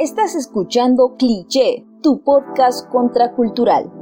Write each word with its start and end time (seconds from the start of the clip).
Estás 0.00 0.34
escuchando 0.34 1.16
Cliché, 1.18 1.84
tu 2.02 2.22
podcast 2.24 2.88
contracultural. 2.90 3.92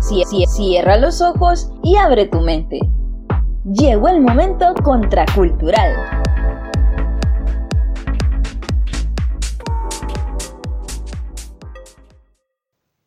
Cierra 0.00 0.96
los 0.96 1.20
ojos 1.20 1.70
y 1.82 1.96
abre 1.96 2.26
tu 2.26 2.40
mente. 2.40 2.80
Llegó 3.64 4.08
el 4.08 4.22
momento 4.22 4.74
contracultural. 4.82 5.94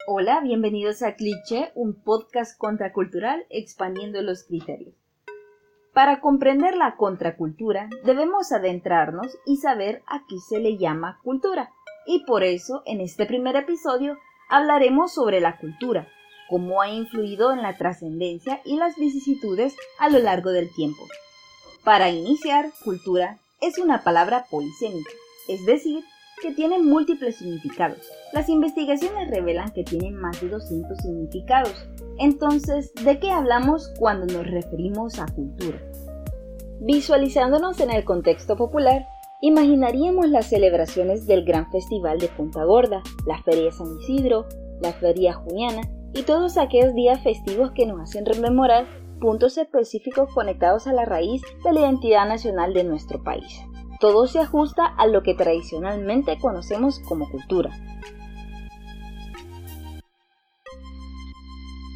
Hola, 0.07 0.39
bienvenidos 0.41 1.01
a 1.01 1.15
Cliché, 1.15 1.71
un 1.73 1.95
podcast 1.95 2.57
contracultural 2.59 3.43
expandiendo 3.49 4.21
los 4.21 4.43
criterios. 4.43 5.02
Para 5.93 6.21
comprender 6.21 6.75
la 6.75 6.95
contracultura 6.95 7.87
debemos 8.03 8.51
adentrarnos 8.51 9.37
y 9.45 9.57
saber 9.57 10.01
a 10.07 10.23
qué 10.27 10.39
se 10.39 10.59
le 10.59 10.77
llama 10.77 11.19
cultura. 11.23 11.71
Y 12.07 12.25
por 12.25 12.43
eso, 12.43 12.81
en 12.85 12.99
este 12.99 13.27
primer 13.27 13.55
episodio, 13.55 14.17
hablaremos 14.49 15.13
sobre 15.13 15.39
la 15.39 15.57
cultura, 15.57 16.07
cómo 16.49 16.81
ha 16.81 16.89
influido 16.89 17.53
en 17.53 17.61
la 17.61 17.77
trascendencia 17.77 18.59
y 18.65 18.77
las 18.77 18.95
vicisitudes 18.95 19.75
a 19.99 20.09
lo 20.09 20.17
largo 20.17 20.49
del 20.49 20.73
tiempo. 20.73 21.03
Para 21.83 22.09
iniciar, 22.09 22.71
cultura 22.83 23.37
es 23.61 23.77
una 23.77 24.03
palabra 24.03 24.45
polisémica, 24.49 25.11
es 25.47 25.63
decir, 25.65 26.03
que 26.43 26.51
tiene 26.51 26.77
múltiples 26.77 27.37
significados. 27.37 27.99
Las 28.33 28.49
investigaciones 28.49 29.29
revelan 29.29 29.71
que 29.71 29.85
tiene 29.85 30.11
más 30.11 30.41
de 30.41 30.49
200 30.49 30.97
significados. 30.97 31.87
Entonces, 32.19 32.93
¿de 33.05 33.17
qué 33.17 33.31
hablamos 33.31 33.93
cuando 33.97 34.25
nos 34.25 34.45
referimos 34.45 35.19
a 35.19 35.25
cultura? 35.25 35.79
Visualizándonos 36.81 37.79
en 37.79 37.91
el 37.91 38.03
contexto 38.03 38.57
popular, 38.57 39.07
imaginaríamos 39.41 40.29
las 40.29 40.47
celebraciones 40.47 41.25
del 41.25 41.45
Gran 41.45 41.71
Festival 41.71 42.19
de 42.19 42.27
Punta 42.27 42.65
Gorda, 42.65 43.01
la 43.25 43.41
Feria 43.43 43.71
San 43.71 43.97
Isidro, 44.01 44.45
la 44.81 44.91
Feria 44.91 45.33
Juniana 45.33 45.81
y 46.13 46.23
todos 46.23 46.57
aquellos 46.57 46.93
días 46.93 47.23
festivos 47.23 47.71
que 47.71 47.85
nos 47.85 48.01
hacen 48.01 48.25
rememorar 48.25 48.85
puntos 49.21 49.57
específicos 49.57 50.29
conectados 50.33 50.87
a 50.87 50.93
la 50.93 51.05
raíz 51.05 51.41
de 51.63 51.71
la 51.71 51.79
identidad 51.79 52.27
nacional 52.27 52.73
de 52.73 52.83
nuestro 52.83 53.23
país 53.23 53.63
todo 54.03 54.27
se 54.27 54.41
ajusta 54.41 54.85
a 54.85 55.07
lo 55.07 55.23
que 55.23 55.33
tradicionalmente 55.33 56.37
conocemos 56.37 56.99
como 57.07 57.31
cultura. 57.31 57.69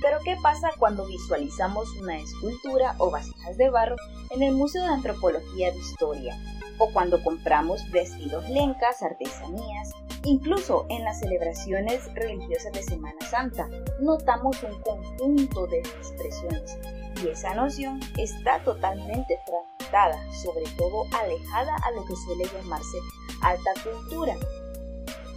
Pero 0.02 0.20
¿qué 0.24 0.38
pasa 0.42 0.70
cuando 0.80 1.06
visualizamos 1.06 1.90
una 2.02 2.18
escultura 2.18 2.96
o 3.00 3.12
vasijas 3.12 3.58
de 3.58 3.70
barro 3.70 3.98
en 4.30 4.42
el 4.42 4.56
Museo 4.56 4.84
de 4.84 4.94
Antropología 4.94 5.74
de 5.74 5.80
Historia? 5.80 6.42
O 6.80 6.94
cuando 6.94 7.22
compramos 7.22 7.82
vestidos 7.92 8.48
lencas, 8.48 9.04
artesanías, 9.04 9.92
incluso 10.24 10.86
en 10.88 11.04
las 11.04 11.20
celebraciones 11.20 12.10
religiosas 12.14 12.72
de 12.72 12.84
Semana 12.84 13.20
Santa, 13.30 13.68
notamos 14.00 14.64
un 14.64 14.82
conjunto 14.82 15.68
de 15.68 15.80
expresiones 15.80 16.80
y 17.24 17.30
esa 17.30 17.54
noción 17.54 18.00
está 18.18 18.60
totalmente 18.64 19.40
fragmentada, 19.46 20.20
sobre 20.34 20.66
todo 20.78 21.06
alejada 21.14 21.76
a 21.84 21.92
lo 21.92 22.06
que 22.06 22.16
suele 22.16 22.46
llamarse 22.46 22.98
alta 23.42 23.72
cultura. 23.84 24.36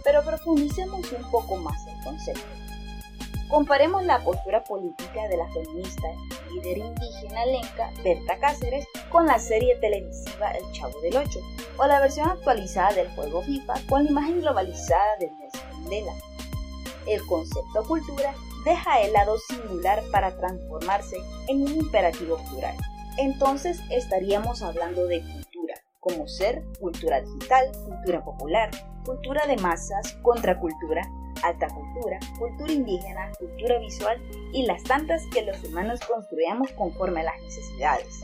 Pero 0.03 0.23
profundicemos 0.23 1.11
un 1.11 1.31
poco 1.31 1.57
más 1.57 1.77
el 1.87 2.03
concepto. 2.03 2.45
Comparemos 3.49 4.03
la 4.05 4.23
postura 4.23 4.63
política 4.63 5.27
de 5.27 5.37
la 5.37 5.47
feminista 5.51 6.07
y 6.49 6.53
líder 6.53 6.77
indígena 6.77 7.45
lenca 7.45 7.91
Berta 8.01 8.39
Cáceres 8.39 8.85
con 9.09 9.25
la 9.25 9.39
serie 9.39 9.75
televisiva 9.75 10.51
El 10.51 10.71
Chavo 10.71 10.99
del 11.01 11.17
Ocho 11.17 11.41
o 11.77 11.85
la 11.85 11.99
versión 11.99 12.29
actualizada 12.29 12.93
del 12.93 13.09
juego 13.13 13.41
FIFA 13.41 13.73
con 13.89 14.05
la 14.05 14.09
imagen 14.09 14.41
globalizada 14.41 15.17
de 15.19 15.31
Nelson 15.31 15.81
Mandela. 15.81 16.13
El 17.07 17.25
concepto 17.25 17.83
cultura 17.85 18.33
deja 18.65 19.01
el 19.01 19.13
lado 19.13 19.37
singular 19.39 20.03
para 20.11 20.35
transformarse 20.37 21.17
en 21.47 21.63
un 21.63 21.73
imperativo 21.73 22.37
plural. 22.49 22.75
Entonces 23.17 23.79
estaríamos 23.89 24.61
hablando 24.61 25.07
de 25.07 25.21
cultura, 25.21 25.75
como 25.99 26.27
ser 26.27 26.63
cultura 26.79 27.21
digital, 27.21 27.71
cultura 27.85 28.23
popular, 28.23 28.71
cultura 29.05 29.45
de 29.47 29.57
masas, 29.57 30.13
contracultura, 30.21 31.01
alta 31.43 31.67
cultura, 31.67 32.19
cultura 32.37 32.71
indígena, 32.71 33.31
cultura 33.39 33.79
visual 33.79 34.21
y 34.53 34.65
las 34.65 34.83
tantas 34.83 35.23
que 35.33 35.43
los 35.43 35.63
humanos 35.63 35.99
construyamos 36.01 36.71
conforme 36.73 37.21
a 37.21 37.25
las 37.25 37.41
necesidades. 37.41 38.23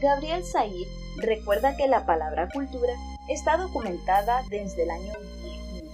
Gabriel 0.00 0.44
Said 0.44 0.86
recuerda 1.18 1.76
que 1.76 1.88
la 1.88 2.06
palabra 2.06 2.48
cultura 2.52 2.92
está 3.28 3.56
documentada 3.56 4.42
desde 4.48 4.84
el 4.84 4.90
año 4.90 5.12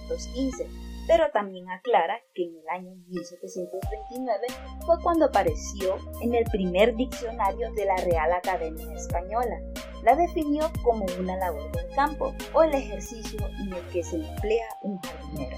1515 0.07 0.86
pero 1.07 1.31
también 1.31 1.69
aclara 1.69 2.19
que 2.35 2.43
en 2.43 2.57
el 2.57 2.69
año 2.69 2.95
1729 3.07 4.47
fue 4.85 5.01
cuando 5.01 5.25
apareció 5.25 5.97
en 6.21 6.35
el 6.35 6.43
primer 6.45 6.95
diccionario 6.95 7.71
de 7.73 7.85
la 7.85 7.95
Real 7.95 8.33
Academia 8.33 8.93
Española. 8.93 9.57
La 10.03 10.15
definió 10.15 10.69
como 10.83 11.05
una 11.19 11.37
labor 11.37 11.71
del 11.71 11.89
campo 11.95 12.33
o 12.53 12.63
el 12.63 12.73
ejercicio 12.73 13.39
en 13.61 13.73
el 13.73 13.81
que 13.87 14.03
se 14.03 14.17
emplea 14.17 14.67
un 14.81 14.99
jardinero. 14.99 15.57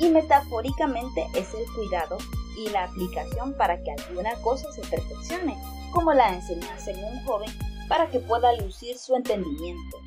Y 0.00 0.08
metafóricamente 0.08 1.24
es 1.34 1.54
el 1.54 1.64
cuidado 1.76 2.18
y 2.58 2.68
la 2.70 2.84
aplicación 2.84 3.56
para 3.56 3.80
que 3.80 3.92
alguna 3.92 4.34
cosa 4.42 4.70
se 4.72 4.82
perfeccione, 4.82 5.56
como 5.92 6.12
la 6.12 6.34
enseñanza 6.34 6.90
en 6.90 7.04
un 7.04 7.24
joven 7.24 7.50
para 7.88 8.08
que 8.10 8.18
pueda 8.18 8.52
lucir 8.54 8.98
su 8.98 9.14
entendimiento. 9.14 9.98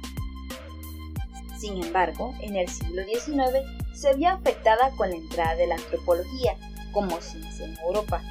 Sin 1.57 1.81
embargo, 1.83 2.33
en 2.41 2.57
el 2.57 2.67
siglo 2.67 3.03
XIX 3.05 3.86
se 3.97 4.13
vio 4.13 4.29
afectada 4.29 4.91
con 4.95 5.09
la 5.09 5.15
entrada 5.15 5.55
de 5.55 5.67
la 5.67 5.75
antropología 5.75 6.55
como 6.93 7.19
ciencia 7.19 7.65
en 7.65 7.77
Europa. 7.79 8.21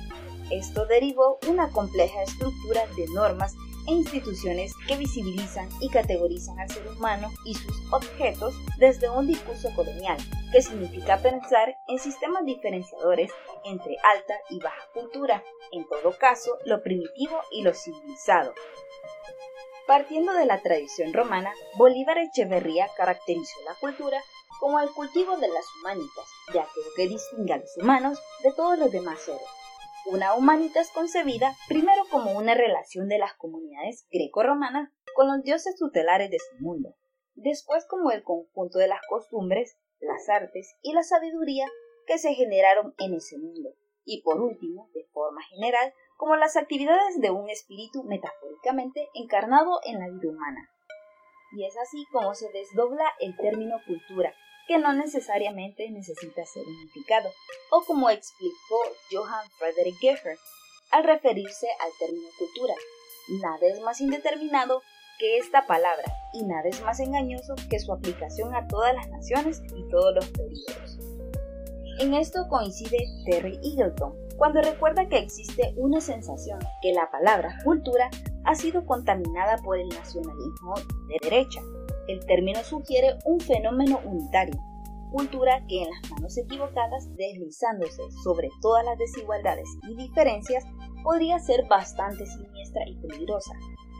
Esto 0.51 0.87
derivó 0.87 1.39
una 1.49 1.71
compleja 1.71 2.23
estructura 2.23 2.87
de 2.97 3.07
normas 3.09 3.55
e 3.89 3.93
instituciones 3.93 4.73
que 4.87 4.97
visibilizan 4.97 5.69
y 5.81 5.89
categorizan 5.89 6.59
al 6.61 6.71
ser 6.71 6.87
humano 6.87 7.33
y 7.45 7.55
sus 7.55 7.93
objetos 7.93 8.55
desde 8.79 9.11
un 9.11 9.27
discurso 9.27 9.69
colonial, 9.75 10.17
que 10.53 10.63
significa 10.63 11.19
pensar 11.19 11.77
en 11.89 11.99
sistemas 11.99 12.45
diferenciadores 12.45 13.33
entre 13.65 13.97
alta 14.05 14.35
y 14.51 14.61
baja 14.61 14.89
cultura, 14.95 15.43
en 15.73 15.85
todo 15.89 16.17
caso 16.17 16.59
lo 16.65 16.83
primitivo 16.83 17.41
y 17.51 17.63
lo 17.63 17.75
civilizado. 17.75 18.55
Partiendo 19.87 20.33
de 20.33 20.47
la 20.47 20.61
tradición 20.63 21.13
romana, 21.13 21.53
Bolívar 21.77 22.19
Echeverría 22.19 22.89
caracterizó 22.97 23.61
la 23.65 23.75
cultura 23.75 24.21
como 24.61 24.81
el 24.81 24.91
cultivo 24.91 25.37
de 25.37 25.49
las 25.49 25.65
humanitas, 25.81 26.25
ya 26.53 26.67
que 26.75 26.81
lo 26.81 26.95
que 26.97 27.09
distingue 27.09 27.53
a 27.53 27.59
los 27.59 27.77
humanos 27.77 28.19
de 28.43 28.53
todos 28.53 28.79
los 28.79 28.91
demás 28.91 29.21
seres. 29.21 29.43
Una 30.07 30.35
humanitas 30.35 30.91
concebida 30.93 31.55
primero 31.69 32.05
como 32.11 32.33
una 32.33 32.55
relación 32.55 33.09
de 33.09 33.19
las 33.19 33.35
comunidades 33.35 34.07
greco-romanas 34.11 34.91
con 35.15 35.27
los 35.27 35.43
dioses 35.43 35.77
tutelares 35.77 36.31
de 36.31 36.39
su 36.39 36.63
mundo, 36.63 36.95
después 37.35 37.85
como 37.87 38.11
el 38.11 38.23
conjunto 38.23 38.79
de 38.79 38.89
las 38.89 39.01
costumbres, 39.09 39.77
las 40.01 40.29
artes 40.29 40.77
y 40.83 40.93
la 40.93 41.03
sabiduría 41.03 41.67
que 42.07 42.19
se 42.19 42.35
generaron 42.35 42.95
en 42.99 43.15
ese 43.15 43.39
mundo, 43.39 43.71
y 44.05 44.23
por 44.23 44.41
último, 44.41 44.89
de 44.95 45.07
forma 45.13 45.43
general, 45.43 45.93
como 46.17 46.37
las 46.37 46.57
actividades 46.57 47.21
de 47.21 47.31
un 47.31 47.51
espíritu 47.51 48.05
metafóricamente 48.05 49.09
encarnado 49.15 49.81
en 49.85 49.99
la 49.99 50.09
vida 50.09 50.29
humana. 50.29 50.71
Y 51.53 51.65
es 51.65 51.77
así 51.77 52.05
como 52.13 52.35
se 52.35 52.51
desdobla 52.51 53.05
el 53.21 53.37
término 53.37 53.77
cultura, 53.87 54.35
que 54.67 54.79
no 54.79 54.93
necesariamente 54.93 55.91
necesita 55.91 56.45
ser 56.45 56.65
unificado, 56.67 57.31
o 57.71 57.85
como 57.85 58.11
explicó 58.11 58.81
Johann 59.11 59.49
Friedrich 59.59 59.99
Gerhard 60.01 60.39
al 60.91 61.05
referirse 61.05 61.67
al 61.81 61.91
término 61.99 62.29
cultura. 62.39 62.75
Nada 63.41 63.67
es 63.67 63.81
más 63.81 64.01
indeterminado 64.01 64.83
que 65.19 65.39
esta 65.39 65.67
palabra 65.67 66.05
y 66.33 66.45
nada 66.45 66.69
es 66.69 66.83
más 66.83 67.01
engañoso 67.01 67.55
que 67.71 67.79
su 67.79 67.93
aplicación 67.93 68.55
a 68.55 68.67
todas 68.67 68.95
las 68.95 69.09
naciones 69.09 69.63
y 69.75 69.89
todos 69.89 70.15
los 70.15 70.29
periodos. 70.31 70.99
En 71.99 72.13
esto 72.13 72.47
coincide 72.49 73.07
Terry 73.25 73.59
Eagleton, 73.63 74.15
cuando 74.37 74.61
recuerda 74.61 75.09
que 75.09 75.19
existe 75.19 75.73
una 75.77 76.01
sensación 76.01 76.59
que 76.83 76.93
la 76.93 77.11
palabra 77.11 77.57
cultura 77.65 78.11
ha 78.47 78.55
sido 78.55 78.87
contaminada 78.87 79.59
por 79.59 79.79
el 79.79 79.89
nacionalismo 79.89 80.75
de 81.09 81.19
derecha, 81.21 81.61
el 82.07 82.25
término 82.27 82.63
sugiere 82.63 83.19
un 83.25 83.41
fenómeno 83.41 84.01
unitario, 84.05 84.55
cultura 85.11 85.65
que 85.69 85.83
en 85.83 85.91
las 85.91 86.11
manos 86.13 86.39
equivocadas, 86.39 87.09
deslizándose 87.17 88.03
sobre 88.23 88.49
todas 88.63 88.85
las 88.85 88.97
desigualdades 88.99 89.69
y 89.89 89.97
diferencias, 89.97 90.65
podría 91.03 91.39
ser 91.41 91.67
bastante 91.67 92.25
siniestra 92.27 92.83
y 92.89 92.95
peligrosa. 92.97 93.53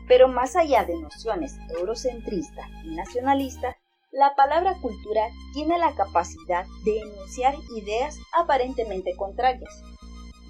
Pero 0.07 0.29
más 0.29 0.55
allá 0.55 0.85
de 0.85 0.97
nociones 0.97 1.57
eurocentristas 1.77 2.65
y 2.85 2.95
nacionalistas, 2.95 3.75
la 4.11 4.33
palabra 4.35 4.75
cultura 4.81 5.27
tiene 5.53 5.77
la 5.77 5.93
capacidad 5.93 6.65
de 6.85 6.99
enunciar 6.99 7.55
ideas 7.75 8.17
aparentemente 8.39 9.13
contrarias. 9.17 9.83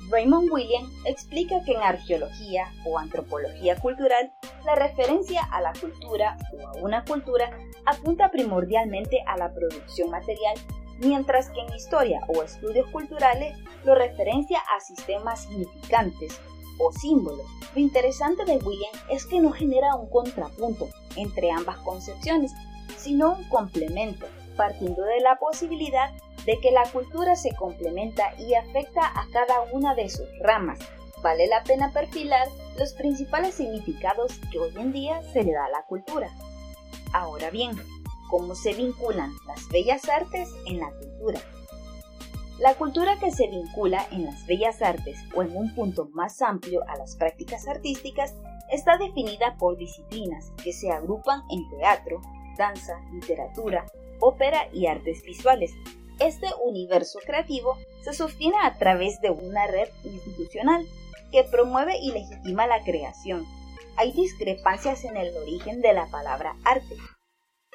Raymond 0.09 0.49
William 0.51 0.89
explica 1.05 1.61
que 1.65 1.73
en 1.73 1.81
arqueología 1.81 2.71
o 2.85 2.97
antropología 2.97 3.75
cultural, 3.79 4.31
la 4.65 4.75
referencia 4.75 5.44
a 5.51 5.61
la 5.61 5.73
cultura 5.73 6.38
o 6.53 6.67
a 6.67 6.71
una 6.81 7.03
cultura 7.03 7.49
apunta 7.85 8.31
primordialmente 8.31 9.17
a 9.27 9.38
la 9.38 9.53
producción 9.53 10.09
material, 10.09 10.55
mientras 10.99 11.49
que 11.49 11.59
en 11.59 11.75
historia 11.75 12.21
o 12.29 12.41
estudios 12.41 12.89
culturales 12.91 13.57
lo 13.83 13.95
referencia 13.95 14.59
a 14.75 14.79
sistemas 14.79 15.41
significantes 15.41 16.39
o 16.79 16.91
símbolos. 16.91 17.45
Lo 17.75 17.81
interesante 17.81 18.45
de 18.45 18.57
William 18.57 18.91
es 19.09 19.25
que 19.25 19.39
no 19.39 19.51
genera 19.51 19.95
un 19.95 20.09
contrapunto 20.09 20.88
entre 21.15 21.51
ambas 21.51 21.77
concepciones, 21.79 22.53
sino 22.97 23.33
un 23.33 23.44
complemento, 23.49 24.25
partiendo 24.55 25.03
de 25.03 25.19
la 25.19 25.38
posibilidad 25.38 26.11
de 26.47 26.59
que 26.61 26.71
la 26.71 26.89
cultura 26.91 27.35
se 27.35 27.53
complementa 27.55 28.33
y 28.39 28.55
afecta 28.55 29.05
a 29.05 29.27
cada 29.33 29.63
una 29.73 29.94
de 29.95 30.09
sus 30.09 30.27
ramas. 30.39 30.79
Vale 31.21 31.45
la 31.47 31.61
pena 31.63 31.91
perfilar 31.91 32.47
los 32.79 32.94
principales 32.94 33.55
significados 33.55 34.39
que 34.49 34.57
hoy 34.57 34.73
en 34.77 34.94
día 34.94 35.21
se 35.33 35.44
le 35.44 35.51
da 35.51 35.65
a 35.65 35.69
la 35.69 35.83
cultura. 35.83 36.29
Ahora 37.11 37.49
bien, 37.49 37.71
¿cómo 38.29 38.55
se 38.55 38.73
vinculan 38.73 39.33
las 39.45 39.67
bellas 39.67 40.07
artes 40.07 40.49
en 40.65 40.79
la 40.79 40.89
cultura? 40.91 41.41
La 42.59 42.75
cultura 42.75 43.17
que 43.19 43.29
se 43.29 43.47
vincula 43.47 44.07
en 44.11 44.25
las 44.25 44.47
bellas 44.47 44.81
artes 44.81 45.19
o 45.35 45.44
en 45.44 45.55
un 45.55 45.75
punto 45.75 46.07
más 46.13 46.41
amplio 46.41 46.81
a 46.88 46.95
las 46.95 47.17
prácticas 47.17 47.67
artísticas 47.67 48.35
está 48.71 48.97
definida 48.97 49.57
por 49.59 49.77
disciplinas 49.77 50.53
que 50.63 50.71
se 50.71 50.91
agrupan 50.91 51.41
en 51.51 51.69
teatro, 51.77 52.21
danza, 52.57 53.01
literatura, 53.11 53.85
ópera 54.19 54.69
y 54.73 54.88
artes 54.88 55.23
visuales, 55.23 55.73
este 56.19 56.48
universo 56.64 57.19
creativo 57.25 57.78
se 58.04 58.14
sostiene 58.14 58.58
a 58.62 58.78
través 58.78 59.22
de 59.22 59.30
una 59.30 59.68
red 59.68 59.90
institucional 60.04 60.86
que 61.31 61.44
promueve 61.44 61.98
y 62.02 62.12
legitima 62.12 62.68
la 62.68 62.84
creación. 62.84 63.46
Hay 63.98 64.12
discrepancias 64.12 65.04
en 65.04 65.18
el 65.18 65.36
origen 65.38 65.81
de 65.81 65.94
la 65.94 66.08
palabra 66.08 66.56
arte. 66.64 66.96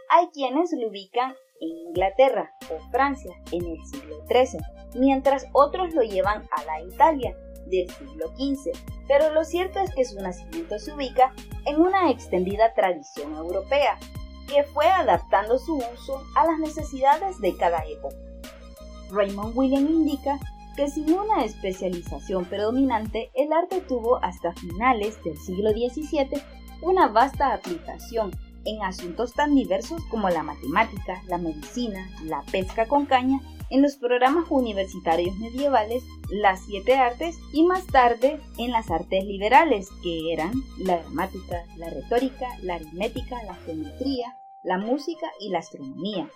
Hay 0.08 0.28
quienes 0.32 0.70
lo 0.72 0.88
ubican 0.88 1.34
en 1.60 1.88
Inglaterra 1.88 2.50
o 2.70 2.90
Francia 2.90 3.32
en 3.50 3.66
el 3.66 3.78
siglo 3.86 4.24
XIII, 4.26 4.60
mientras 4.94 5.46
otros 5.52 5.94
lo 5.94 6.02
llevan 6.02 6.48
a 6.50 6.64
la 6.64 6.82
Italia 6.82 7.36
del 7.66 7.88
siglo 7.90 8.28
XV, 8.36 8.72
pero 9.08 9.32
lo 9.32 9.44
cierto 9.44 9.78
es 9.80 9.94
que 9.94 10.04
su 10.04 10.16
nacimiento 10.20 10.78
se 10.78 10.92
ubica 10.92 11.32
en 11.66 11.80
una 11.80 12.10
extendida 12.10 12.74
tradición 12.74 13.34
europea, 13.36 13.98
que 14.48 14.64
fue 14.64 14.86
adaptando 14.86 15.58
su 15.58 15.76
uso 15.76 16.22
a 16.36 16.46
las 16.46 16.58
necesidades 16.58 17.40
de 17.40 17.56
cada 17.56 17.84
época. 17.86 18.16
Raymond 19.12 19.56
William 19.56 19.86
indica 19.86 20.38
que 20.76 20.88
sin 20.88 21.12
una 21.12 21.44
especialización 21.44 22.46
predominante, 22.46 23.30
el 23.34 23.52
arte 23.52 23.80
tuvo 23.82 24.22
hasta 24.24 24.52
finales 24.54 25.22
del 25.22 25.36
siglo 25.36 25.70
XVII 25.70 26.42
una 26.80 27.08
vasta 27.08 27.52
aplicación 27.52 28.32
en 28.64 28.82
asuntos 28.82 29.34
tan 29.34 29.54
diversos 29.54 30.02
como 30.06 30.30
la 30.30 30.42
matemática, 30.42 31.22
la 31.26 31.38
medicina, 31.38 32.08
la 32.24 32.42
pesca 32.50 32.86
con 32.86 33.06
caña, 33.06 33.40
en 33.70 33.82
los 33.82 33.96
programas 33.96 34.46
universitarios 34.50 35.36
medievales, 35.38 36.04
las 36.30 36.64
siete 36.66 36.94
artes 36.94 37.38
y 37.52 37.64
más 37.64 37.86
tarde 37.86 38.38
en 38.58 38.70
las 38.70 38.90
artes 38.90 39.24
liberales, 39.24 39.88
que 40.02 40.32
eran 40.32 40.52
la 40.78 40.98
gramática, 40.98 41.64
la 41.76 41.88
retórica, 41.88 42.48
la 42.62 42.74
aritmética, 42.74 43.42
la 43.44 43.54
geometría, 43.54 44.36
la 44.62 44.78
música 44.78 45.26
y 45.40 45.50
la 45.50 45.60
astronomía 45.60 46.28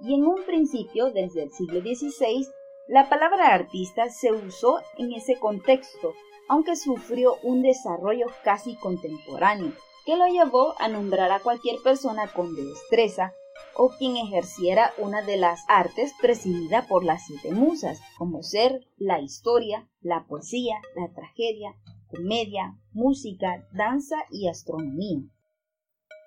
y 0.00 0.14
en 0.14 0.26
un 0.26 0.44
principio, 0.44 1.10
desde 1.10 1.44
el 1.44 1.52
siglo 1.52 1.80
XVI, 1.80 2.46
la 2.86 3.08
palabra 3.08 3.54
artista 3.54 4.10
se 4.10 4.32
usó 4.32 4.78
en 4.98 5.12
ese 5.12 5.38
contexto, 5.38 6.12
aunque 6.48 6.76
sufrió 6.76 7.36
un 7.42 7.62
desarrollo 7.62 8.26
casi 8.42 8.76
contemporáneo, 8.76 9.72
que 10.04 10.16
lo 10.16 10.26
llevó 10.26 10.74
a 10.78 10.88
nombrar 10.88 11.32
a 11.32 11.40
cualquier 11.40 11.80
persona 11.82 12.28
con 12.28 12.54
destreza 12.54 13.32
o 13.76 13.88
quien 13.88 14.16
ejerciera 14.16 14.92
una 14.98 15.22
de 15.22 15.36
las 15.36 15.64
artes 15.68 16.12
presidida 16.20 16.86
por 16.86 17.04
las 17.04 17.24
siete 17.26 17.52
musas, 17.52 18.00
como 18.18 18.42
ser 18.42 18.86
la 18.96 19.20
historia, 19.20 19.88
la 20.00 20.26
poesía, 20.26 20.76
la 20.94 21.12
tragedia, 21.12 21.74
comedia, 22.08 22.76
música, 22.92 23.66
danza 23.72 24.16
y 24.30 24.48
astronomía. 24.48 25.22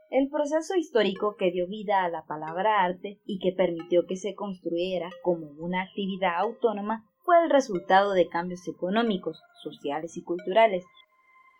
El 0.10 0.30
proceso 0.30 0.76
histórico 0.76 1.36
que 1.36 1.52
dio 1.52 1.68
vida 1.68 2.06
a 2.06 2.10
la 2.10 2.24
palabra 2.26 2.82
arte 2.82 3.20
y 3.26 3.40
que 3.40 3.52
permitió 3.52 4.06
que 4.08 4.16
se 4.16 4.36
construyera 4.36 5.10
como 5.22 5.48
una 5.60 5.82
actividad 5.82 6.38
autónoma 6.38 7.06
fue 7.24 7.44
el 7.44 7.50
resultado 7.50 8.14
de 8.14 8.30
cambios 8.30 8.66
económicos, 8.70 9.42
sociales 9.62 10.16
y 10.16 10.24
culturales. 10.24 10.86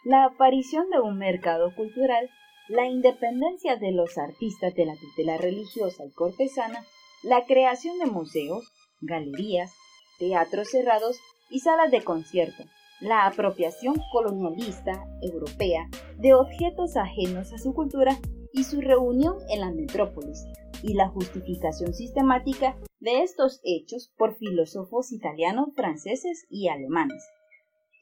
La 0.06 0.24
aparición 0.24 0.90
de 0.90 1.02
un 1.02 1.18
mercado 1.18 1.76
cultural, 1.76 2.30
la 2.70 2.86
independencia 2.86 3.76
de 3.76 3.92
los 3.92 4.18
artistas 4.18 4.74
de 4.76 4.86
la 4.86 4.96
tutela 4.96 5.36
religiosa 5.36 6.06
y 6.06 6.12
cortesana, 6.12 6.86
la 7.24 7.44
creación 7.46 8.00
de 8.00 8.06
museos, 8.06 8.72
galerías, 9.02 9.74
teatros 10.20 10.70
cerrados 10.70 11.20
y 11.50 11.60
salas 11.60 11.92
de 11.92 12.02
concierto, 12.02 12.64
la 13.02 13.26
apropiación 13.26 13.96
colonialista 14.14 15.04
europea 15.22 15.90
de 16.18 16.34
objetos 16.34 16.96
ajenos 16.96 17.52
a 17.52 17.58
su 17.58 17.74
cultura 17.74 18.18
y 18.58 18.64
su 18.64 18.82
reunión 18.82 19.38
en 19.50 19.62
la 19.62 19.72
metrópolis, 19.72 20.44
y 20.82 20.96
la 20.96 21.10
justificación 21.10 21.94
sistemática 21.94 22.76
de 23.00 23.22
estos 23.22 23.62
hechos 23.64 24.12
por 24.18 24.36
filósofos 24.36 25.12
italianos, 25.12 25.70
franceses 25.76 26.48
y 26.50 26.68
alemanes. 26.68 27.24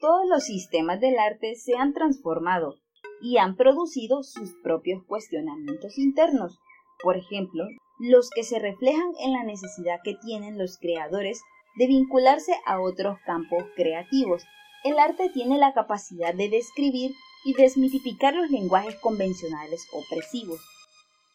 Todos 0.00 0.26
los 0.26 0.44
sistemas 0.44 0.98
del 1.00 1.18
arte 1.18 1.56
se 1.56 1.76
han 1.76 1.92
transformado 1.92 2.76
y 3.20 3.36
han 3.36 3.56
producido 3.56 4.22
sus 4.22 4.54
propios 4.62 5.04
cuestionamientos 5.04 5.98
internos, 5.98 6.58
por 7.02 7.18
ejemplo, 7.18 7.64
los 7.98 8.30
que 8.30 8.42
se 8.42 8.58
reflejan 8.58 9.12
en 9.20 9.32
la 9.32 9.44
necesidad 9.44 10.00
que 10.02 10.14
tienen 10.14 10.58
los 10.58 10.78
creadores 10.78 11.40
de 11.76 11.86
vincularse 11.86 12.52
a 12.64 12.80
otros 12.80 13.18
campos 13.26 13.62
creativos. 13.74 14.44
El 14.84 14.98
arte 14.98 15.28
tiene 15.30 15.58
la 15.58 15.74
capacidad 15.74 16.34
de 16.34 16.48
describir 16.48 17.12
y 17.46 17.54
desmitificar 17.54 18.34
los 18.34 18.50
lenguajes 18.50 18.96
convencionales 18.96 19.86
opresivos. 19.92 20.60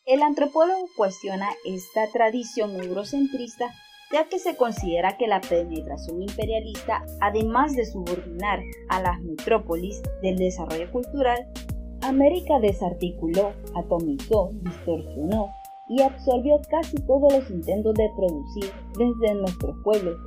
El 0.05 0.21
antropólogo 0.23 0.89
cuestiona 0.97 1.47
esta 1.63 2.11
tradición 2.11 2.75
eurocentrista 2.75 3.73
ya 4.11 4.27
que 4.27 4.39
se 4.39 4.57
considera 4.57 5.15
que 5.17 5.27
la 5.27 5.39
penetración 5.39 6.21
imperialista, 6.21 7.05
además 7.21 7.77
de 7.77 7.85
subordinar 7.85 8.59
a 8.89 9.01
las 9.01 9.21
metrópolis 9.21 10.01
del 10.21 10.35
desarrollo 10.35 10.91
cultural, 10.91 11.47
América 12.01 12.59
desarticuló, 12.59 13.53
atomizó, 13.73 14.49
distorsionó 14.63 15.49
y 15.87 16.01
absorbió 16.01 16.59
casi 16.69 16.97
todos 16.97 17.31
los 17.31 17.49
intentos 17.49 17.93
de 17.93 18.09
producir 18.17 18.69
desde 18.97 19.35
nuestros 19.35 19.77
pueblos 19.81 20.17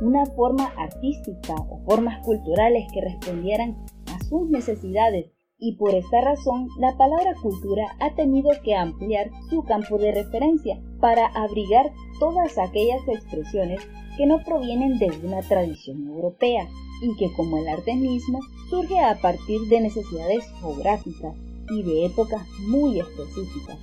una 0.00 0.24
forma 0.24 0.72
artística 0.78 1.54
o 1.68 1.82
formas 1.84 2.24
culturales 2.24 2.86
que 2.94 3.02
respondieran 3.02 3.84
a 4.06 4.18
sus 4.24 4.48
necesidades 4.48 5.33
y 5.58 5.76
por 5.76 5.94
esta 5.94 6.20
razón 6.20 6.68
la 6.78 6.96
palabra 6.96 7.34
cultura 7.40 7.96
ha 8.00 8.14
tenido 8.14 8.50
que 8.62 8.74
ampliar 8.74 9.30
su 9.48 9.62
campo 9.62 9.98
de 9.98 10.12
referencia 10.12 10.80
para 11.00 11.26
abrigar 11.26 11.92
todas 12.18 12.58
aquellas 12.58 13.06
expresiones 13.08 13.80
que 14.16 14.26
no 14.26 14.42
provienen 14.44 14.98
de 14.98 15.10
una 15.24 15.40
tradición 15.42 16.06
europea 16.06 16.68
y 17.02 17.16
que 17.16 17.32
como 17.34 17.58
el 17.58 17.68
arte 17.68 17.94
mismo 17.94 18.40
surge 18.70 18.98
a 19.00 19.16
partir 19.20 19.60
de 19.68 19.80
necesidades 19.80 20.44
geográficas 20.60 21.34
y 21.70 21.82
de 21.82 22.06
épocas 22.06 22.46
muy 22.68 23.00
específicas. 23.00 23.78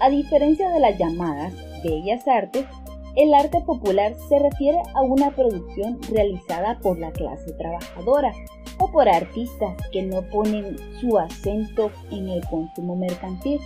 A 0.00 0.10
diferencia 0.10 0.68
de 0.70 0.80
las 0.80 0.98
llamadas 0.98 1.54
bellas 1.82 2.26
artes, 2.26 2.66
el 3.14 3.34
arte 3.34 3.60
popular 3.60 4.14
se 4.28 4.38
refiere 4.38 4.78
a 4.94 5.02
una 5.02 5.34
producción 5.34 6.00
realizada 6.10 6.78
por 6.80 6.98
la 6.98 7.12
clase 7.12 7.52
trabajadora 7.52 8.32
o 8.82 8.90
por 8.90 9.08
artistas 9.08 9.76
que 9.92 10.02
no 10.02 10.22
ponen 10.22 10.76
su 11.00 11.16
acento 11.16 11.92
en 12.10 12.28
el 12.28 12.44
consumo 12.48 12.96
mercantil, 12.96 13.60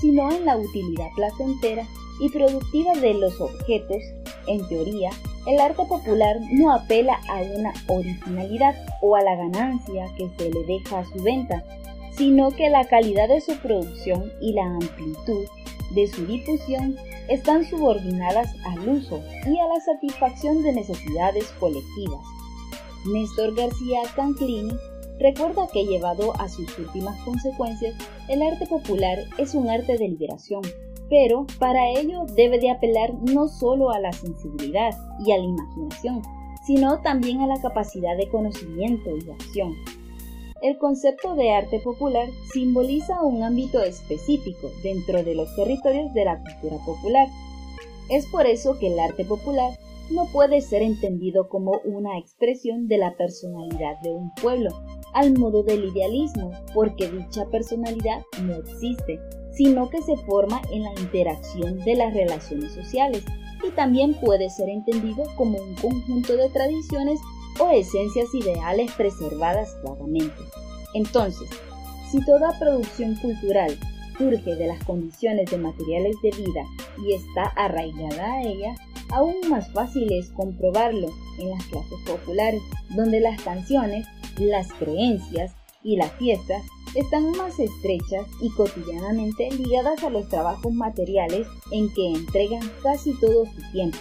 sino 0.00 0.32
en 0.32 0.46
la 0.46 0.56
utilidad 0.56 1.08
placentera 1.14 1.86
y 2.20 2.30
productiva 2.30 2.94
de 2.94 3.14
los 3.14 3.38
objetos. 3.38 3.98
En 4.46 4.66
teoría, 4.68 5.10
el 5.46 5.60
arte 5.60 5.84
popular 5.84 6.36
no 6.50 6.72
apela 6.72 7.20
a 7.28 7.42
una 7.42 7.72
originalidad 7.86 8.74
o 9.02 9.14
a 9.14 9.22
la 9.22 9.36
ganancia 9.36 10.06
que 10.16 10.30
se 10.38 10.50
le 10.50 10.64
deja 10.64 11.00
a 11.00 11.04
su 11.04 11.22
venta, 11.22 11.62
sino 12.16 12.50
que 12.50 12.70
la 12.70 12.84
calidad 12.84 13.28
de 13.28 13.40
su 13.40 13.56
producción 13.58 14.32
y 14.40 14.52
la 14.54 14.64
amplitud 14.64 15.44
de 15.94 16.06
su 16.06 16.24
difusión 16.26 16.96
están 17.28 17.64
subordinadas 17.64 18.54
al 18.64 18.88
uso 18.88 19.22
y 19.46 19.58
a 19.58 19.66
la 19.66 19.80
satisfacción 19.80 20.62
de 20.62 20.72
necesidades 20.72 21.44
colectivas. 21.60 22.31
Néstor 23.06 23.54
García 23.54 24.00
Canclini 24.14 24.72
recuerda 25.18 25.66
que 25.72 25.84
llevado 25.84 26.32
a 26.40 26.48
sus 26.48 26.78
últimas 26.78 27.18
consecuencias, 27.22 27.94
el 28.28 28.42
arte 28.42 28.66
popular 28.66 29.18
es 29.38 29.54
un 29.54 29.68
arte 29.68 29.98
de 29.98 30.08
liberación, 30.08 30.62
pero 31.08 31.46
para 31.58 31.90
ello 31.90 32.24
debe 32.34 32.58
de 32.58 32.70
apelar 32.70 33.14
no 33.14 33.48
solo 33.48 33.90
a 33.90 33.98
la 33.98 34.12
sensibilidad 34.12 34.92
y 35.24 35.32
a 35.32 35.38
la 35.38 35.44
imaginación, 35.44 36.22
sino 36.66 37.00
también 37.00 37.40
a 37.40 37.46
la 37.46 37.60
capacidad 37.60 38.16
de 38.16 38.28
conocimiento 38.28 39.10
y 39.16 39.30
acción. 39.30 39.74
El 40.62 40.78
concepto 40.78 41.34
de 41.34 41.50
arte 41.50 41.80
popular 41.80 42.28
simboliza 42.52 43.20
un 43.20 43.42
ámbito 43.42 43.82
específico 43.82 44.70
dentro 44.84 45.24
de 45.24 45.34
los 45.34 45.54
territorios 45.56 46.14
de 46.14 46.24
la 46.24 46.38
cultura 46.40 46.76
popular. 46.84 47.28
Es 48.08 48.26
por 48.26 48.46
eso 48.46 48.78
que 48.78 48.86
el 48.86 48.98
arte 49.00 49.24
popular 49.24 49.76
no 50.10 50.26
puede 50.26 50.60
ser 50.60 50.82
entendido 50.82 51.48
como 51.48 51.80
una 51.84 52.18
expresión 52.18 52.88
de 52.88 52.98
la 52.98 53.16
personalidad 53.16 54.00
de 54.02 54.10
un 54.10 54.32
pueblo, 54.34 54.70
al 55.14 55.38
modo 55.38 55.62
del 55.62 55.84
idealismo, 55.84 56.50
porque 56.74 57.10
dicha 57.10 57.46
personalidad 57.50 58.22
no 58.42 58.54
existe, 58.54 59.20
sino 59.52 59.88
que 59.88 60.02
se 60.02 60.16
forma 60.16 60.60
en 60.70 60.82
la 60.82 60.92
interacción 61.00 61.78
de 61.80 61.96
las 61.96 62.14
relaciones 62.14 62.72
sociales 62.72 63.24
y 63.66 63.70
también 63.70 64.14
puede 64.14 64.50
ser 64.50 64.68
entendido 64.68 65.24
como 65.36 65.58
un 65.58 65.74
conjunto 65.76 66.36
de 66.36 66.48
tradiciones 66.48 67.20
o 67.60 67.70
esencias 67.70 68.34
ideales 68.34 68.90
preservadas 68.92 69.76
claramente. 69.82 70.42
Entonces, 70.94 71.48
si 72.10 72.24
toda 72.24 72.58
producción 72.58 73.14
cultural 73.16 73.78
surge 74.18 74.56
de 74.56 74.66
las 74.66 74.82
condiciones 74.84 75.50
de 75.50 75.58
materiales 75.58 76.16
de 76.22 76.30
vida 76.30 76.64
y 77.06 77.14
está 77.14 77.44
arraigada 77.56 78.32
a 78.32 78.42
ella, 78.42 78.74
aún 79.12 79.36
más 79.48 79.70
fácil 79.72 80.10
es 80.12 80.30
comprobarlo 80.30 81.08
en 81.38 81.50
las 81.50 81.64
clases 81.66 81.98
populares, 82.06 82.62
donde 82.96 83.20
las 83.20 83.40
canciones, 83.42 84.06
las 84.38 84.72
creencias 84.72 85.52
y 85.82 85.96
las 85.96 86.12
fiestas 86.12 86.62
están 86.94 87.30
más 87.32 87.58
estrechas 87.58 88.26
y 88.40 88.50
cotidianamente 88.50 89.50
ligadas 89.50 90.02
a 90.04 90.10
los 90.10 90.28
trabajos 90.28 90.72
materiales 90.72 91.46
en 91.70 91.92
que 91.94 92.08
entregan 92.08 92.62
casi 92.82 93.18
todo 93.18 93.46
su 93.46 93.72
tiempo. 93.72 93.98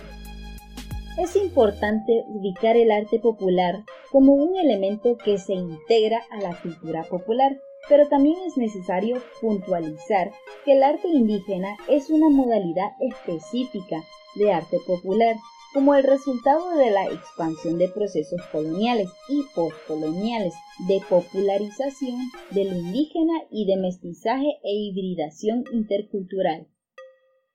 Es 1.18 1.36
importante 1.36 2.24
ubicar 2.28 2.78
el 2.78 2.92
arte 2.92 3.20
popular 3.20 3.84
como 4.12 4.34
un 4.34 4.58
elemento 4.58 5.18
que 5.18 5.38
se 5.38 5.54
integra 5.54 6.22
a 6.32 6.40
la 6.40 6.60
cultura 6.62 7.04
popular, 7.04 7.58
pero 7.90 8.08
también 8.08 8.38
es 8.46 8.58
necesario 8.58 9.22
puntualizar 9.42 10.32
que 10.64 10.74
el 10.74 10.84
arte 10.84 11.08
indígena 11.08 11.76
es 11.90 12.10
una 12.10 12.30
modalidad 12.30 12.92
específica 13.00 14.04
de 14.36 14.52
arte 14.52 14.78
popular 14.86 15.36
como 15.74 15.96
el 15.96 16.04
resultado 16.04 16.76
de 16.76 16.92
la 16.92 17.06
expansión 17.06 17.78
de 17.78 17.88
procesos 17.88 18.42
coloniales 18.52 19.10
y 19.30 19.44
postcoloniales 19.56 20.54
de 20.88 21.00
popularización 21.10 22.20
de 22.52 22.66
lo 22.66 22.76
indígena 22.76 23.34
y 23.50 23.66
de 23.66 23.78
mestizaje 23.78 24.60
e 24.64 24.74
hibridación 24.74 25.64
intercultural. 25.72 26.68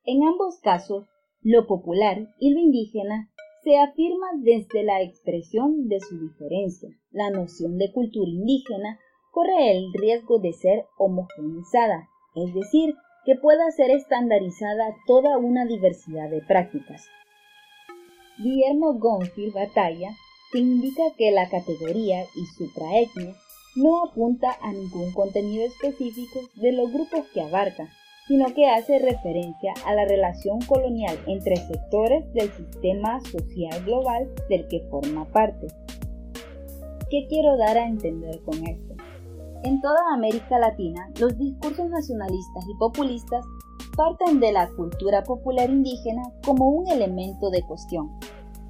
En 0.05 0.23
ambos 0.23 0.59
casos, 0.61 1.07
lo 1.43 1.67
popular 1.67 2.29
y 2.39 2.51
lo 2.55 2.61
indígena 2.61 3.31
se 3.63 3.77
afirma 3.77 4.29
desde 4.39 4.83
la 4.85 5.03
expresión 5.03 5.89
de 5.89 6.01
su 6.01 6.19
diferencia. 6.19 6.89
La 7.11 7.31
noción 7.31 7.79
de 7.79 7.93
cultura 7.93 8.31
indígena 8.31 8.99
corre 9.33 9.73
el 9.77 9.93
riesgo 9.93 10.39
de 10.39 10.53
ser 10.53 10.85
homogeneizada, 10.97 12.09
es 12.35 12.55
decir, 12.55 12.95
que 13.27 13.35
pueda 13.35 13.71
ser 13.73 13.91
estandarizada 13.91 14.95
toda 15.07 15.37
una 15.37 15.67
diversidad 15.67 16.31
de 16.31 16.41
prácticas. 16.41 17.07
Guillermo 18.39 18.95
Gonfield 18.95 19.53
Batalla 19.53 20.11
te 20.53 20.61
indica 20.61 21.03
que 21.19 21.33
la 21.33 21.49
categoría 21.49 22.23
y 22.23 22.47
supraetnia 22.57 23.35
no 23.75 24.05
apunta 24.05 24.57
a 24.63 24.73
ningún 24.73 25.13
contenido 25.13 25.67
específico 25.67 26.41
de 26.55 26.73
los 26.73 26.93
grupos 26.93 27.27
que 27.35 27.43
abarca, 27.43 27.89
sino 28.29 28.55
que 28.55 28.67
hace 28.67 28.99
referencia 29.01 29.75
a 29.85 29.95
la 29.95 30.05
relación 30.05 30.61
colonial 30.61 31.19
entre 31.27 31.57
sectores 31.57 32.33
del 32.33 32.51
sistema 32.53 33.21
social 33.21 33.85
global 33.85 34.33
del 34.49 34.69
que 34.69 34.81
forma 34.89 35.25
parte. 35.27 35.67
¿Qué 37.11 37.27
quiero 37.29 37.57
dar 37.57 37.77
a 37.77 37.87
entender 37.87 38.41
con 38.45 38.67
esto? 38.67 38.86
En 39.67 39.81
toda 39.81 39.99
América 40.15 40.61
Latina, 40.61 41.11
los 41.19 41.37
discursos 41.37 41.91
nacionalistas 41.91 42.65
y 42.69 42.75
populistas 42.79 43.45
parten 43.97 44.39
de 44.39 44.53
la 44.53 44.69
cultura 44.69 45.25
popular 45.25 45.69
indígena 45.69 46.23
como 46.45 46.69
un 46.69 46.87
elemento 46.87 47.51
de 47.51 47.63
cuestión. 47.63 48.17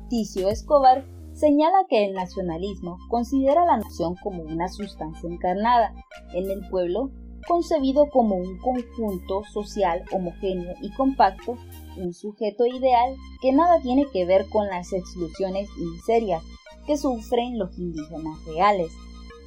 Ticio 0.08 0.48
Escobar 0.48 1.04
señala 1.34 1.84
que 1.90 2.06
el 2.06 2.14
nacionalismo 2.14 2.96
considera 3.10 3.66
la 3.66 3.76
nación 3.76 4.14
como 4.22 4.42
una 4.42 4.68
sustancia 4.68 5.28
encarnada 5.28 5.92
en 6.32 6.50
el 6.50 6.66
pueblo, 6.70 7.10
concebido 7.46 8.08
como 8.08 8.36
un 8.36 8.56
conjunto 8.56 9.44
social 9.52 10.02
homogéneo 10.12 10.76
y 10.80 10.90
compacto, 10.92 11.58
un 11.98 12.14
sujeto 12.14 12.64
ideal 12.64 13.14
que 13.42 13.52
nada 13.52 13.82
tiene 13.82 14.06
que 14.10 14.24
ver 14.24 14.48
con 14.48 14.66
las 14.68 14.94
exclusiones 14.94 15.68
inserias 15.78 16.42
que 16.86 16.96
sufren 16.96 17.58
los 17.58 17.78
indígenas 17.78 18.42
reales 18.46 18.90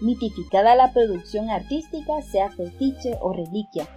mitificada 0.01 0.75
la 0.75 0.91
producción 0.94 1.50
artística, 1.50 2.22
sea 2.22 2.50
fetiche 2.51 3.18
o 3.22 3.34
reliquia, 3.34 3.88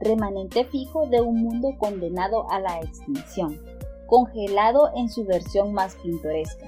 remanente 0.00 0.64
fijo 0.64 1.06
de 1.06 1.20
un 1.20 1.42
mundo 1.42 1.76
condenado 1.78 2.50
a 2.50 2.60
la 2.60 2.80
extinción, 2.80 3.58
congelado 4.06 4.90
en 4.96 5.08
su 5.08 5.24
versión 5.24 5.72
más 5.72 5.96
pintoresca. 5.96 6.66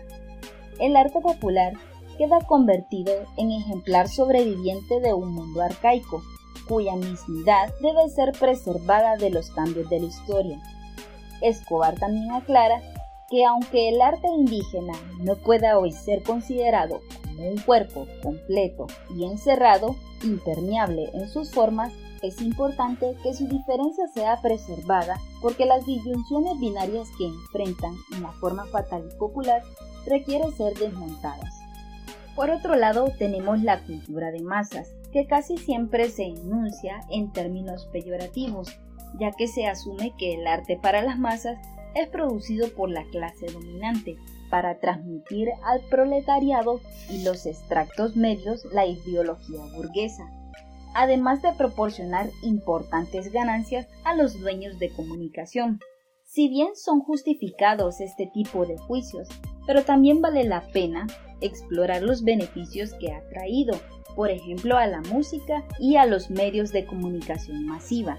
El 0.79 0.97
arte 0.97 1.21
popular 1.21 1.75
queda 2.19 2.41
convertido 2.41 3.12
en 3.37 3.50
ejemplar 3.50 4.09
sobreviviente 4.09 5.00
de 5.00 5.12
un 5.12 5.33
mundo 5.33 5.62
arcaico, 5.62 6.23
cuya 6.69 6.95
mismidad 6.95 7.73
debe 7.81 8.09
ser 8.09 8.33
preservada 8.33 9.17
de 9.17 9.31
los 9.31 9.50
cambios 9.50 9.88
de 9.91 10.00
la 10.00 10.07
historia. 10.07 10.62
Escobar 11.41 11.99
también 11.99 12.31
aclara 12.31 12.81
que 13.29 13.45
aunque 13.45 13.88
el 13.88 14.00
arte 14.00 14.29
indígena 14.29 14.93
no 15.19 15.37
pueda 15.37 15.79
hoy 15.79 15.91
ser 15.93 16.23
considerado 16.23 17.00
un 17.49 17.59
cuerpo 17.59 18.07
completo 18.23 18.87
y 19.15 19.25
encerrado, 19.25 19.97
impermeable 20.23 21.11
en 21.15 21.29
sus 21.29 21.51
formas, 21.51 21.93
es 22.23 22.41
importante 22.41 23.17
que 23.23 23.35
su 23.35 23.49
diferencia 23.49 24.07
sea 24.09 24.41
preservada 24.41 25.19
porque 25.41 25.67
las 25.67 25.85
disyunciones 25.85 26.59
binarias 26.61 27.09
que 27.19 27.27
enfrentan 27.27 27.95
en 28.15 28.23
la 28.23 28.33
forma 28.33 28.65
fatal 28.67 29.09
y 29.13 29.19
popular 29.19 29.63
requieren 30.07 30.53
ser 30.53 30.75
desmontadas. 30.75 31.63
Por 32.37 32.51
otro 32.51 32.77
lado, 32.77 33.13
tenemos 33.19 33.63
la 33.63 33.83
cultura 33.83 34.31
de 34.31 34.41
masas, 34.41 34.95
que 35.13 35.27
casi 35.27 35.59
siempre 35.59 36.09
se 36.09 36.25
enuncia 36.25 37.01
en 37.11 37.31
términos 37.31 37.87
peyorativos, 37.93 38.79
ya 39.19 39.33
que 39.33 39.49
se 39.49 39.67
asume 39.67 40.15
que 40.17 40.35
el 40.35 40.47
arte 40.47 40.79
para 40.81 41.03
las 41.03 41.19
masas 41.19 41.59
es 41.95 42.09
producido 42.09 42.69
por 42.71 42.89
la 42.89 43.05
clase 43.05 43.47
dominante, 43.53 44.17
para 44.53 44.79
transmitir 44.79 45.49
al 45.65 45.81
proletariado 45.89 46.83
y 47.09 47.25
los 47.25 47.47
extractos 47.47 48.17
medios 48.17 48.67
la 48.71 48.85
ideología 48.85 49.63
burguesa, 49.75 50.31
además 50.95 51.41
de 51.41 51.55
proporcionar 51.55 52.29
importantes 52.43 53.33
ganancias 53.33 53.89
a 54.05 54.15
los 54.15 54.39
dueños 54.39 54.79
de 54.79 54.93
comunicación. 54.93 55.81
Si 56.27 56.51
bien 56.51 56.77
son 56.77 57.01
justificados 57.01 58.03
este 58.03 58.27
tipo 58.27 58.67
de 58.67 58.77
juicios, 58.77 59.27
pero 59.67 59.85
también 59.85 60.21
vale 60.21 60.45
la 60.45 60.61
pena 60.71 61.07
explorar 61.41 62.03
los 62.03 62.23
beneficios 62.23 62.93
que 63.01 63.11
ha 63.11 63.27
traído, 63.31 63.73
por 64.15 64.31
ejemplo, 64.31 64.77
a 64.77 64.87
la 64.87 65.01
música 65.01 65.65
y 65.79 65.97
a 65.97 66.05
los 66.05 66.29
medios 66.29 66.73
de 66.73 66.85
comunicación 66.85 67.65
masiva. 67.65 68.19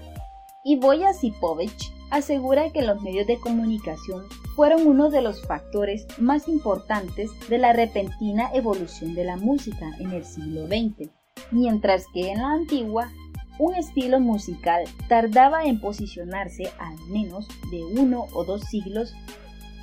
Y 0.64 0.80
Boya 0.80 1.12
Sipovich 1.12 1.93
asegura 2.14 2.70
que 2.70 2.82
los 2.82 3.02
medios 3.02 3.26
de 3.26 3.40
comunicación 3.40 4.22
fueron 4.54 4.86
uno 4.86 5.10
de 5.10 5.20
los 5.20 5.42
factores 5.42 6.06
más 6.16 6.46
importantes 6.46 7.32
de 7.48 7.58
la 7.58 7.72
repentina 7.72 8.50
evolución 8.54 9.16
de 9.16 9.24
la 9.24 9.36
música 9.36 9.90
en 9.98 10.12
el 10.12 10.24
siglo 10.24 10.68
XX, 10.68 11.10
mientras 11.50 12.06
que 12.14 12.30
en 12.30 12.38
la 12.38 12.52
antigua 12.52 13.10
un 13.58 13.74
estilo 13.74 14.20
musical 14.20 14.84
tardaba 15.08 15.64
en 15.64 15.80
posicionarse 15.80 16.70
al 16.78 16.96
menos 17.08 17.48
de 17.72 17.84
uno 17.84 18.26
o 18.32 18.44
dos 18.44 18.62
siglos. 18.62 19.12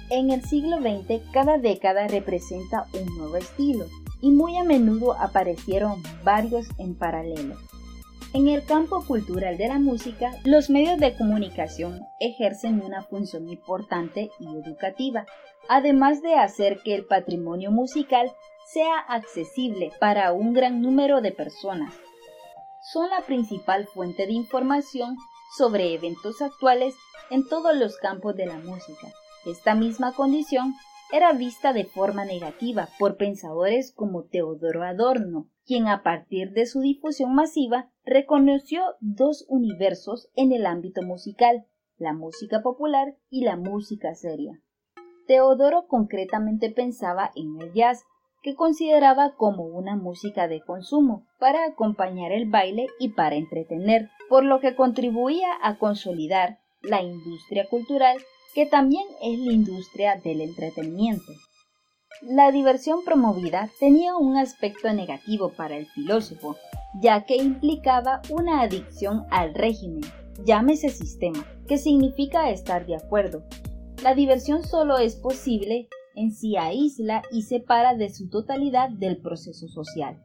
En 0.10 0.32
el 0.32 0.42
siglo 0.46 0.78
XX 0.78 1.22
cada 1.34 1.58
década 1.58 2.08
representa 2.08 2.86
un 2.94 3.18
nuevo 3.18 3.36
estilo 3.36 3.88
y 4.22 4.32
muy 4.32 4.56
a 4.56 4.64
menudo 4.64 5.20
aparecieron 5.20 6.02
varios 6.24 6.68
en 6.78 6.96
paralelo. 6.96 7.58
En 8.34 8.48
el 8.48 8.64
campo 8.64 9.04
cultural 9.06 9.58
de 9.58 9.68
la 9.68 9.78
música, 9.78 10.32
los 10.46 10.70
medios 10.70 10.98
de 11.00 11.18
comunicación 11.18 12.00
ejercen 12.22 12.82
una 12.82 13.04
función 13.04 13.50
importante 13.50 14.32
y 14.40 14.48
educativa, 14.56 15.26
además 15.68 16.22
de 16.22 16.36
hacer 16.36 16.80
que 16.82 16.96
el 16.96 17.06
patrimonio 17.06 17.72
musical 17.72 18.32
sea 18.72 19.00
accesible 19.00 19.92
para 20.00 20.32
un 20.32 20.54
gran 20.54 20.82
número 20.82 21.20
de 21.20 21.34
personas. 21.34 21.94
Son 22.94 23.10
la 23.10 23.20
principal 23.26 23.86
fuente 23.88 24.26
de 24.26 24.32
información 24.32 25.18
sobre 25.58 25.94
eventos 25.94 26.42
actuales 26.42 26.96
en 27.32 27.46
todos 27.46 27.76
los 27.76 27.98
campos 27.98 28.38
de 28.38 28.46
la 28.46 28.60
música. 28.60 29.10
Esta 29.46 29.76
misma 29.76 30.14
condición 30.14 30.74
era 31.12 31.34
vista 31.34 31.74
de 31.74 31.84
forma 31.84 32.24
negativa 32.24 32.88
por 32.98 33.18
pensadores 33.18 33.92
como 33.92 34.24
Teodoro 34.24 34.84
Adorno, 34.84 35.50
quien 35.66 35.88
a 35.88 36.04
partir 36.04 36.52
de 36.52 36.66
su 36.66 36.82
difusión 36.82 37.34
masiva 37.34 37.90
reconoció 38.04 38.84
dos 39.00 39.46
universos 39.48 40.30
en 40.36 40.52
el 40.52 40.66
ámbito 40.66 41.02
musical, 41.02 41.66
la 41.98 42.14
música 42.14 42.62
popular 42.62 43.16
y 43.30 43.44
la 43.44 43.58
música 43.58 44.16
seria. 44.16 44.62
Teodoro 45.28 45.88
concretamente 45.88 46.72
pensaba 46.72 47.32
en 47.36 47.62
el 47.62 47.74
jazz, 47.74 48.04
que 48.42 48.56
consideraba 48.56 49.36
como 49.36 49.66
una 49.66 49.96
música 49.96 50.48
de 50.48 50.62
consumo, 50.62 51.28
para 51.40 51.64
acompañar 51.66 52.32
el 52.32 52.50
baile 52.50 52.88
y 53.00 53.10
para 53.10 53.36
entretener, 53.36 54.10
por 54.30 54.44
lo 54.44 54.60
que 54.60 54.76
contribuía 54.76 55.48
a 55.62 55.78
consolidar 55.78 56.58
la 56.82 57.04
industria 57.04 57.68
cultural, 57.70 58.18
que 58.56 58.66
también 58.66 59.06
es 59.22 59.40
la 59.40 59.54
industria 59.54 60.20
del 60.24 60.42
entretenimiento. 60.42 61.32
La 62.22 62.52
diversión 62.52 63.04
promovida 63.04 63.70
tenía 63.80 64.16
un 64.16 64.38
aspecto 64.38 64.92
negativo 64.94 65.54
para 65.54 65.76
el 65.78 65.88
filósofo, 65.88 66.56
ya 67.02 67.26
que 67.26 67.38
implicaba 67.38 68.22
una 68.30 68.62
adicción 68.62 69.26
al 69.32 69.54
régimen, 69.54 70.02
llámese 70.46 70.90
sistema, 70.90 71.46
que 71.68 71.78
significa 71.78 72.50
estar 72.50 72.86
de 72.86 72.96
acuerdo. 72.96 73.44
La 74.04 74.14
diversión 74.14 74.64
solo 74.64 74.98
es 74.98 75.16
posible 75.16 75.88
en 76.16 76.32
si 76.32 76.58
aísla 76.58 77.24
y 77.32 77.44
separa 77.44 77.96
de 77.96 78.10
su 78.10 78.30
totalidad 78.30 78.90
del 78.90 79.18
proceso 79.18 79.68
social. 79.68 80.22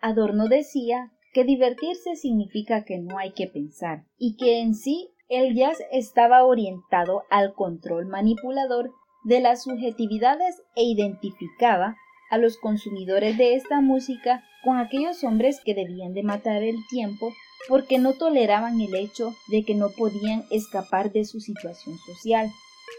Adorno 0.00 0.48
decía 0.48 1.12
que 1.32 1.44
divertirse 1.44 2.16
significa 2.16 2.84
que 2.84 2.98
no 2.98 3.18
hay 3.18 3.32
que 3.32 3.46
pensar 3.46 4.04
y 4.18 4.36
que 4.36 4.60
en 4.60 4.74
sí 4.74 5.10
el 5.28 5.54
jazz 5.54 5.78
estaba 5.92 6.44
orientado 6.44 7.22
al 7.30 7.54
control 7.54 8.06
manipulador 8.06 8.90
de 9.24 9.40
las 9.40 9.64
subjetividades 9.64 10.62
e 10.76 10.84
identificaba 10.84 11.96
a 12.30 12.38
los 12.38 12.58
consumidores 12.58 13.36
de 13.38 13.54
esta 13.54 13.80
música 13.80 14.44
con 14.64 14.78
aquellos 14.78 15.24
hombres 15.24 15.60
que 15.64 15.74
debían 15.74 16.14
de 16.14 16.22
matar 16.22 16.62
el 16.62 16.76
tiempo 16.88 17.32
porque 17.68 17.98
no 17.98 18.14
toleraban 18.14 18.80
el 18.80 18.94
hecho 18.94 19.34
de 19.48 19.64
que 19.64 19.74
no 19.74 19.90
podían 19.90 20.44
escapar 20.50 21.12
de 21.12 21.24
su 21.24 21.40
situación 21.40 21.96
social. 21.98 22.50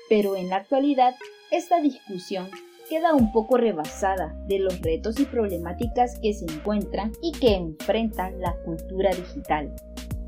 Pero 0.09 0.35
en 0.35 0.49
la 0.49 0.57
actualidad, 0.57 1.15
esta 1.51 1.81
discusión 1.81 2.49
queda 2.89 3.13
un 3.13 3.31
poco 3.31 3.57
rebasada 3.57 4.35
de 4.47 4.59
los 4.59 4.81
retos 4.81 5.19
y 5.19 5.25
problemáticas 5.25 6.19
que 6.19 6.33
se 6.33 6.45
encuentran 6.45 7.11
y 7.21 7.31
que 7.33 7.55
enfrentan 7.55 8.41
la 8.41 8.55
cultura 8.65 9.11
digital. 9.11 9.73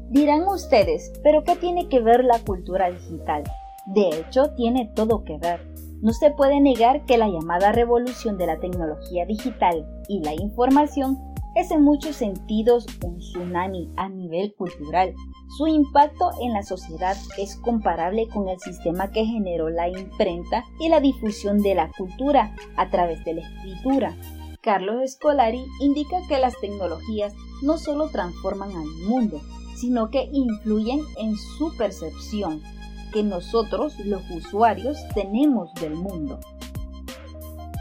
Dirán 0.10 0.43
ustedes, 0.48 1.12
¿pero 1.24 1.43
qué 1.43 1.55
tiene 1.55 1.89
que 1.89 2.00
ver 2.00 2.24
la 2.24 2.39
cultura 2.39 2.91
digital? 2.91 3.43
De 3.88 4.10
hecho, 4.10 4.53
tiene 4.55 4.91
todo 4.93 5.24
que 5.24 5.38
ver. 5.38 5.70
No 6.01 6.13
se 6.13 6.31
puede 6.31 6.60
negar 6.60 7.05
que 7.05 7.20
la 7.20 7.27
llamada 7.27 7.72
revolución 7.72 8.38
de 8.38 8.48
la 8.48 8.60
tecnología 8.60 9.25
digital 9.27 9.86
y 10.08 10.20
la 10.24 10.34
información 10.34 11.20
es 11.55 11.70
en 11.70 11.84
muchos 11.84 12.15
sentidos 12.15 12.88
un 13.05 13.20
tsunami 13.20 13.91
a 13.98 14.10
nivel 14.10 14.55
cultural. 14.55 15.13
Su 15.58 15.67
impacto 15.67 16.31
en 16.41 16.53
la 16.53 16.63
sociedad 16.63 17.15
es 17.38 17.55
comparable 17.58 18.27
con 18.29 18.48
el 18.48 18.60
sistema 18.60 19.12
que 19.12 19.25
generó 19.25 19.70
la 19.70 19.89
imprenta 19.89 20.63
y 20.79 20.89
la 20.89 21.01
difusión 21.01 21.62
de 21.62 21.75
la 21.75 21.91
cultura 21.96 22.55
a 22.77 22.89
través 22.89 23.24
de 23.24 23.36
la 23.36 23.41
escritura. 23.41 24.17
Carlos 24.62 25.01
Escolari 25.03 25.63
indica 25.81 26.17
que 26.27 26.39
las 26.39 26.60
tecnologías 26.62 27.34
no 27.62 27.77
solo 27.77 28.10
transforman 28.10 28.72
al 28.72 28.88
mundo, 29.08 29.41
sino 29.75 30.10
que 30.10 30.29
influyen 30.31 31.01
en 31.17 31.36
su 31.36 31.75
percepción, 31.77 32.62
que 33.11 33.23
nosotros, 33.23 33.97
los 33.99 34.23
usuarios, 34.29 34.97
tenemos 35.13 35.73
del 35.75 35.95
mundo. 35.95 36.39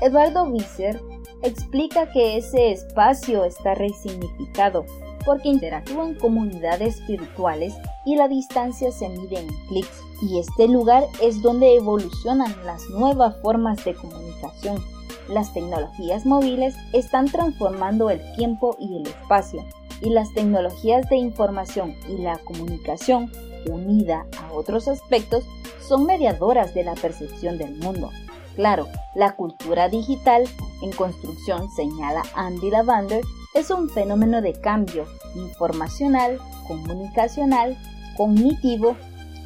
Eduardo 0.01 0.51
Visser 0.51 1.01
explica 1.43 2.11
que 2.11 2.37
ese 2.37 2.73
espacio 2.73 3.45
está 3.45 3.75
resignificado 3.75 4.85
porque 5.25 5.49
interactúan 5.49 6.15
comunidades 6.15 7.07
virtuales 7.07 7.75
y 8.07 8.17
la 8.17 8.29
distancia 8.29 8.91
se 8.93 9.09
mide 9.09 9.41
en 9.41 9.49
clics 9.69 10.03
y 10.23 10.39
este 10.39 10.69
lugar 10.69 11.05
es 11.23 11.43
donde 11.43 11.77
evolucionan 11.77 12.55
las 12.65 12.89
nuevas 12.91 13.37
formas 13.43 13.85
de 13.85 13.95
comunicación. 13.95 14.83
Las 15.29 15.53
tecnologías 15.53 16.27
móviles 16.27 16.75
están 16.93 17.27
transformando 17.27 18.11
el 18.11 18.21
tiempo 18.37 18.77
y 18.79 18.97
el 18.97 19.07
espacio 19.07 19.65
y 20.01 20.11
las 20.11 20.33
tecnologías 20.33 21.09
de 21.09 21.17
información 21.17 21.95
y 22.09 22.23
la 22.23 22.39
comunicación 22.39 23.31
unida 23.67 24.27
a 24.41 24.53
otros 24.53 24.89
aspectos, 24.89 25.45
son 25.81 26.07
mediadoras 26.07 26.75
de 26.75 26.85
la 26.85 26.95
percepción 26.95 27.59
del 27.59 27.77
mundo. 27.77 28.11
Claro, 28.57 28.89
la 29.15 29.37
cultura 29.37 29.89
digital 29.89 30.45
en 30.83 30.93
construcción, 30.93 31.71
señala 31.71 32.23
Andy 32.35 32.71
Lavander, 32.71 33.23
es 33.55 33.71
un 33.71 33.89
fenómeno 33.89 34.41
de 34.43 34.53
cambio 34.53 35.07
informacional, 35.35 36.39
comunicacional, 36.69 37.77
cognitivo, 38.17 38.97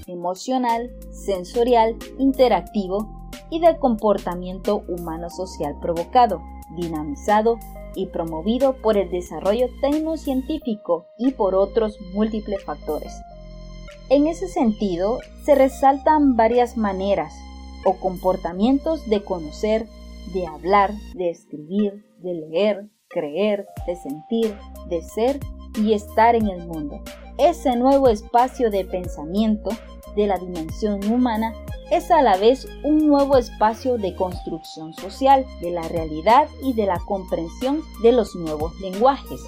emocional, 0.07 0.91
sensorial, 1.11 1.97
interactivo 2.19 3.31
y 3.51 3.61
de 3.61 3.79
comportamiento 3.79 4.83
humano-social 4.89 5.77
provocado, 5.81 6.43
dinamizado 6.77 7.59
y 7.95 8.07
promovido 8.07 8.77
por 8.83 8.97
el 8.97 9.11
desarrollo 9.11 9.69
tecnocientífico 9.81 11.07
y 11.17 11.33
por 11.33 11.55
otros 11.55 11.99
múltiples 12.13 12.65
factores. 12.65 13.13
En 14.11 14.27
ese 14.27 14.49
sentido, 14.49 15.19
se 15.45 15.55
resaltan 15.55 16.37
varias 16.37 16.77
maneras 16.77 17.35
o 17.85 17.95
comportamientos 17.95 19.09
de 19.09 19.23
conocer, 19.23 19.87
de 20.33 20.47
hablar, 20.47 20.93
de 21.15 21.31
escribir, 21.31 22.05
de 22.19 22.35
leer, 22.35 22.91
creer, 23.09 23.67
de 23.87 23.97
sentir, 23.97 24.55
de 24.89 25.03
ser 25.03 25.41
y 25.79 25.95
estar 25.95 26.35
en 26.35 26.49
el 26.49 26.67
mundo. 26.67 27.01
Ese 27.39 27.77
nuevo 27.77 28.09
espacio 28.09 28.71
de 28.71 28.85
pensamiento 28.85 29.71
de 30.17 30.27
la 30.27 30.39
dimensión 30.39 31.05
humana 31.11 31.53
es 31.91 32.11
a 32.11 32.23
la 32.23 32.37
vez 32.37 32.69
un 32.85 33.07
nuevo 33.09 33.37
espacio 33.37 33.99
de 33.99 34.15
construcción 34.15 34.95
social 34.95 35.45
de 35.61 35.71
la 35.71 35.83
realidad 35.89 36.49
y 36.63 36.75
de 36.75 36.87
la 36.87 36.99
comprensión 37.07 37.81
de 38.03 38.13
los 38.13 38.35
nuevos 38.35 38.79
lenguajes. 38.81 39.41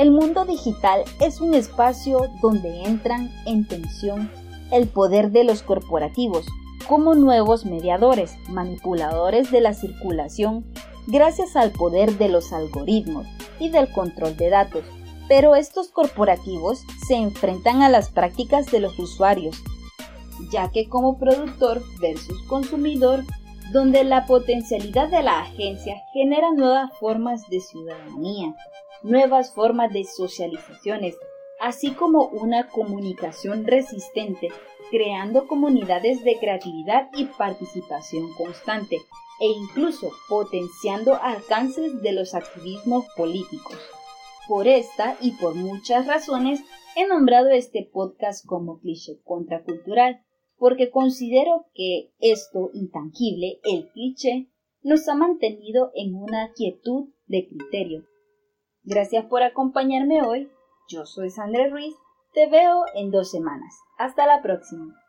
El 0.00 0.12
mundo 0.12 0.46
digital 0.46 1.02
es 1.20 1.42
un 1.42 1.52
espacio 1.52 2.30
donde 2.40 2.84
entran 2.84 3.30
en 3.44 3.68
tensión 3.68 4.30
el 4.72 4.88
poder 4.88 5.30
de 5.30 5.44
los 5.44 5.62
corporativos 5.62 6.46
como 6.88 7.14
nuevos 7.14 7.66
mediadores, 7.66 8.34
manipuladores 8.48 9.50
de 9.50 9.60
la 9.60 9.74
circulación, 9.74 10.64
gracias 11.06 11.54
al 11.54 11.72
poder 11.72 12.16
de 12.16 12.30
los 12.30 12.50
algoritmos 12.54 13.26
y 13.58 13.68
del 13.68 13.92
control 13.92 14.38
de 14.38 14.48
datos. 14.48 14.84
Pero 15.28 15.54
estos 15.54 15.88
corporativos 15.88 16.82
se 17.06 17.16
enfrentan 17.16 17.82
a 17.82 17.90
las 17.90 18.08
prácticas 18.08 18.70
de 18.70 18.80
los 18.80 18.98
usuarios, 18.98 19.62
ya 20.50 20.70
que 20.70 20.88
como 20.88 21.18
productor 21.18 21.82
versus 22.00 22.40
consumidor, 22.44 23.22
donde 23.70 24.04
la 24.04 24.24
potencialidad 24.24 25.10
de 25.10 25.22
la 25.22 25.40
agencia 25.40 26.00
genera 26.14 26.52
nuevas 26.52 26.90
formas 26.98 27.46
de 27.50 27.60
ciudadanía, 27.60 28.56
nuevas 29.02 29.54
formas 29.54 29.92
de 29.92 30.04
socializaciones, 30.04 31.16
así 31.60 31.92
como 31.92 32.26
una 32.26 32.68
comunicación 32.68 33.66
resistente, 33.66 34.48
creando 34.90 35.46
comunidades 35.46 36.24
de 36.24 36.38
creatividad 36.38 37.10
y 37.14 37.24
participación 37.26 38.32
constante, 38.34 38.96
e 39.40 39.46
incluso 39.46 40.10
potenciando 40.28 41.14
alcances 41.14 42.02
de 42.02 42.12
los 42.12 42.34
activismos 42.34 43.06
políticos. 43.16 43.78
Por 44.46 44.68
esta 44.68 45.16
y 45.20 45.32
por 45.32 45.54
muchas 45.54 46.06
razones 46.06 46.60
he 46.96 47.06
nombrado 47.06 47.48
este 47.48 47.88
podcast 47.90 48.44
como 48.44 48.80
cliché 48.80 49.20
contracultural, 49.24 50.22
porque 50.58 50.90
considero 50.90 51.66
que 51.74 52.12
esto 52.18 52.70
intangible, 52.74 53.60
el 53.64 53.88
cliché, 53.92 54.50
nos 54.82 55.08
ha 55.08 55.14
mantenido 55.14 55.90
en 55.94 56.14
una 56.14 56.52
quietud 56.52 57.08
de 57.26 57.48
criterio, 57.48 58.04
Gracias 58.84 59.24
por 59.26 59.42
acompañarme 59.42 60.22
hoy. 60.22 60.50
Yo 60.88 61.06
soy 61.06 61.30
Sandra 61.30 61.68
Ruiz. 61.68 61.94
Te 62.34 62.48
veo 62.48 62.84
en 62.94 63.10
dos 63.10 63.30
semanas. 63.30 63.80
Hasta 63.98 64.26
la 64.26 64.42
próxima. 64.42 64.99